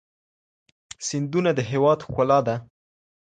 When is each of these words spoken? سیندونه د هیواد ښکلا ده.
سیندونه 1.07 1.51
د 1.55 1.59
هیواد 1.71 1.99
ښکلا 2.07 2.39
ده. 2.47 2.55